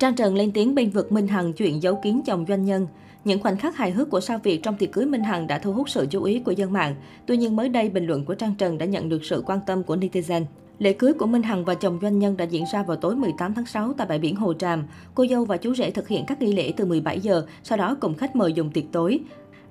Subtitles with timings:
[0.00, 2.86] Trang Trần lên tiếng bên vực Minh Hằng chuyện giấu kín chồng doanh nhân.
[3.24, 5.72] Những khoảnh khắc hài hước của sao Việt trong tiệc cưới Minh Hằng đã thu
[5.72, 6.94] hút sự chú ý của dân mạng.
[7.26, 9.82] Tuy nhiên mới đây, bình luận của Trang Trần đã nhận được sự quan tâm
[9.82, 10.44] của netizen.
[10.78, 13.54] Lễ cưới của Minh Hằng và chồng doanh nhân đã diễn ra vào tối 18
[13.54, 14.84] tháng 6 tại bãi biển Hồ Tràm.
[15.14, 17.96] Cô dâu và chú rể thực hiện các nghi lễ từ 17 giờ, sau đó
[18.00, 19.20] cùng khách mời dùng tiệc tối.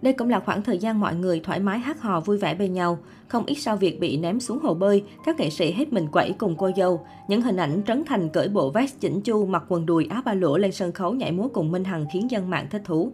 [0.01, 2.73] Đây cũng là khoảng thời gian mọi người thoải mái hát hò vui vẻ bên
[2.73, 2.97] nhau.
[3.27, 6.33] Không ít sau việc bị ném xuống hồ bơi, các nghệ sĩ hết mình quẩy
[6.37, 7.05] cùng cô dâu.
[7.27, 10.33] Những hình ảnh Trấn Thành cởi bộ vest chỉnh chu, mặc quần đùi áo ba
[10.33, 13.11] lỗ lên sân khấu nhảy múa cùng Minh Hằng khiến dân mạng thích thú.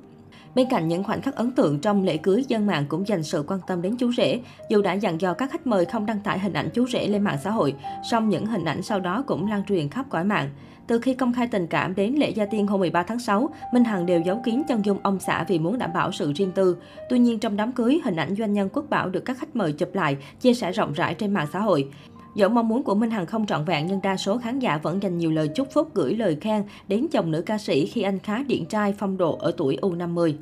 [0.55, 3.43] Bên cạnh những khoảnh khắc ấn tượng trong lễ cưới, dân mạng cũng dành sự
[3.47, 4.39] quan tâm đến chú rể.
[4.69, 7.23] Dù đã dặn dò các khách mời không đăng tải hình ảnh chú rể lên
[7.23, 7.75] mạng xã hội,
[8.11, 10.49] song những hình ảnh sau đó cũng lan truyền khắp cõi mạng.
[10.87, 13.83] Từ khi công khai tình cảm đến lễ gia tiên hôm 13 tháng 6, Minh
[13.83, 16.77] Hằng đều giấu kín chân dung ông xã vì muốn đảm bảo sự riêng tư.
[17.09, 19.71] Tuy nhiên trong đám cưới, hình ảnh doanh nhân Quốc Bảo được các khách mời
[19.71, 21.89] chụp lại, chia sẻ rộng rãi trên mạng xã hội.
[22.35, 25.03] Dẫu mong muốn của Minh Hằng không trọn vẹn, nhưng đa số khán giả vẫn
[25.03, 28.19] dành nhiều lời chúc phúc gửi lời khen đến chồng nữ ca sĩ khi anh
[28.19, 30.33] khá điện trai phong độ ở tuổi U50.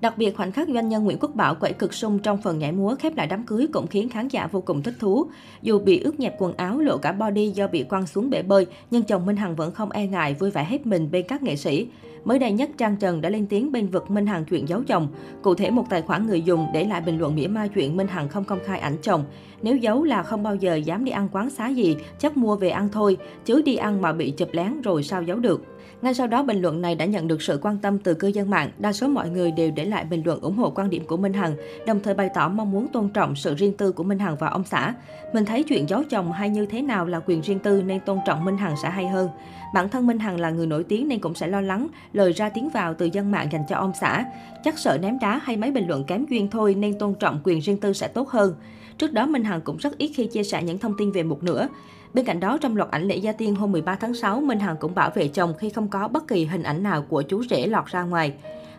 [0.00, 2.72] Đặc biệt, khoảnh khắc doanh nhân Nguyễn Quốc Bảo quẩy cực sung trong phần nhảy
[2.72, 5.26] múa khép lại đám cưới cũng khiến khán giả vô cùng thích thú.
[5.62, 8.66] Dù bị ướt nhẹp quần áo, lộ cả body do bị quăng xuống bể bơi,
[8.90, 11.56] nhưng chồng Minh Hằng vẫn không e ngại vui vẻ hết mình bên các nghệ
[11.56, 11.86] sĩ.
[12.24, 15.08] Mới đây nhất, Trang Trần đã lên tiếng bên vực Minh Hằng chuyện giấu chồng.
[15.42, 18.08] Cụ thể, một tài khoản người dùng để lại bình luận mỉa mai chuyện Minh
[18.08, 19.24] Hằng không công khai ảnh chồng.
[19.62, 22.68] Nếu giấu là không bao giờ dám đi ăn quán xá gì, chắc mua về
[22.68, 25.62] ăn thôi, chứ đi ăn mà bị chụp lén rồi sao giấu được.
[26.02, 28.50] Ngay sau đó, bình luận này đã nhận được sự quan tâm từ cư dân
[28.50, 28.70] mạng.
[28.78, 31.32] Đa số mọi người đều để lại bình luận ủng hộ quan điểm của Minh
[31.32, 31.56] Hằng,
[31.86, 34.48] đồng thời bày tỏ mong muốn tôn trọng sự riêng tư của Minh Hằng và
[34.48, 34.94] ông xã.
[35.32, 38.18] Mình thấy chuyện giấu chồng hay như thế nào là quyền riêng tư nên tôn
[38.26, 39.28] trọng Minh Hằng sẽ hay hơn.
[39.74, 42.48] Bản thân Minh Hằng là người nổi tiếng nên cũng sẽ lo lắng lời ra
[42.48, 44.24] tiếng vào từ dân mạng dành cho ông xã.
[44.64, 47.60] Chắc sợ ném đá hay mấy bình luận kém duyên thôi nên tôn trọng quyền
[47.60, 48.54] riêng tư sẽ tốt hơn.
[48.98, 51.42] Trước đó, Minh Hằng cũng rất ít khi chia sẻ những thông tin về một
[51.42, 51.68] nữa.
[52.16, 54.76] Bên cạnh đó, trong loạt ảnh lễ gia tiên hôm 13 tháng 6, Minh Hằng
[54.80, 57.66] cũng bảo vệ chồng khi không có bất kỳ hình ảnh nào của chú rể
[57.66, 58.32] lọt ra ngoài.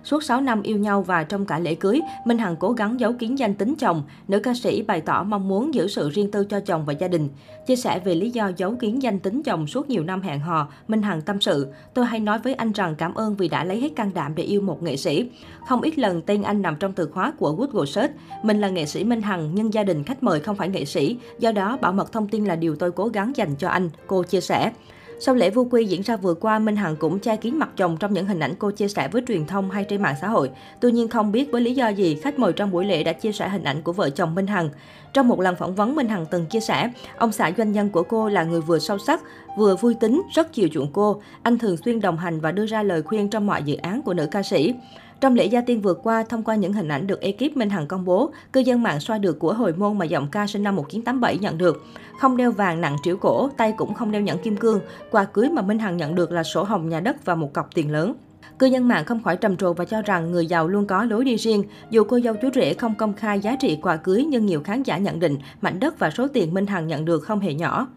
[0.07, 3.13] Suốt 6 năm yêu nhau và trong cả lễ cưới, Minh Hằng cố gắng giấu
[3.13, 4.03] kín danh tính chồng.
[4.27, 7.07] Nữ ca sĩ bày tỏ mong muốn giữ sự riêng tư cho chồng và gia
[7.07, 7.29] đình.
[7.67, 10.67] Chia sẻ về lý do giấu kín danh tính chồng suốt nhiều năm hẹn hò,
[10.87, 13.81] Minh Hằng tâm sự, tôi hay nói với anh rằng cảm ơn vì đã lấy
[13.81, 15.29] hết can đảm để yêu một nghệ sĩ.
[15.67, 18.13] Không ít lần tên anh nằm trong từ khóa của Google Search.
[18.43, 21.17] Mình là nghệ sĩ Minh Hằng nhưng gia đình khách mời không phải nghệ sĩ,
[21.39, 24.23] do đó bảo mật thông tin là điều tôi cố gắng dành cho anh, cô
[24.23, 24.71] chia sẻ.
[25.19, 27.97] Sau lễ vu quy diễn ra vừa qua, Minh Hằng cũng che kín mặt chồng
[27.99, 30.49] trong những hình ảnh cô chia sẻ với truyền thông hay trên mạng xã hội.
[30.79, 33.31] Tuy nhiên không biết với lý do gì, khách mời trong buổi lễ đã chia
[33.31, 34.69] sẻ hình ảnh của vợ chồng Minh Hằng.
[35.13, 38.03] Trong một lần phỏng vấn, Minh Hằng từng chia sẻ, ông xã doanh nhân của
[38.03, 39.21] cô là người vừa sâu sắc,
[39.57, 41.21] vừa vui tính, rất chiều chuộng cô.
[41.43, 44.13] Anh thường xuyên đồng hành và đưa ra lời khuyên trong mọi dự án của
[44.13, 44.73] nữ ca sĩ.
[45.21, 47.87] Trong lễ gia tiên vừa qua, thông qua những hình ảnh được ekip Minh Hằng
[47.87, 50.75] công bố, cư dân mạng soi được của hồi môn mà giọng ca sinh năm
[50.75, 51.85] 1987 nhận được.
[52.19, 54.79] Không đeo vàng nặng triểu cổ, tay cũng không đeo nhẫn kim cương.
[55.11, 57.75] Quà cưới mà Minh Hằng nhận được là sổ hồng nhà đất và một cọc
[57.75, 58.13] tiền lớn.
[58.59, 61.25] Cư dân mạng không khỏi trầm trồ và cho rằng người giàu luôn có lối
[61.25, 61.63] đi riêng.
[61.89, 64.83] Dù cô dâu chú rể không công khai giá trị quà cưới nhưng nhiều khán
[64.83, 67.87] giả nhận định mảnh đất và số tiền Minh Hằng nhận được không hề nhỏ.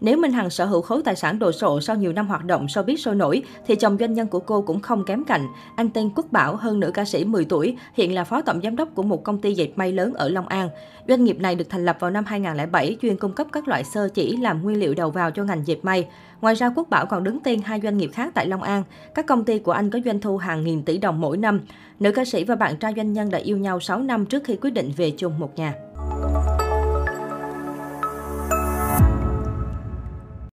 [0.00, 2.66] Nếu Minh Hằng sở hữu khối tài sản đồ sộ sau nhiều năm hoạt động
[2.66, 5.46] showbiz sôi nổi, thì chồng doanh nhân của cô cũng không kém cạnh.
[5.76, 8.76] Anh tên Quốc Bảo, hơn nữ ca sĩ 10 tuổi, hiện là phó tổng giám
[8.76, 10.68] đốc của một công ty dệt may lớn ở Long An.
[11.08, 14.08] Doanh nghiệp này được thành lập vào năm 2007, chuyên cung cấp các loại sơ
[14.08, 16.08] chỉ làm nguyên liệu đầu vào cho ngành dệt may.
[16.40, 18.82] Ngoài ra, Quốc Bảo còn đứng tên hai doanh nghiệp khác tại Long An.
[19.14, 21.60] Các công ty của anh có doanh thu hàng nghìn tỷ đồng mỗi năm.
[22.00, 24.56] Nữ ca sĩ và bạn trai doanh nhân đã yêu nhau 6 năm trước khi
[24.56, 25.74] quyết định về chung một nhà.